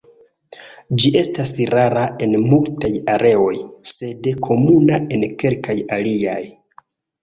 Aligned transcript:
Ĝi 1.03 1.11
estas 1.21 1.51
rara 1.73 2.07
en 2.27 2.33
multaj 2.47 2.91
areoj, 3.19 3.55
sed 3.95 4.33
komuna 4.51 5.03
en 5.21 5.31
kelkaj 5.47 5.81
aliaj. 6.03 6.45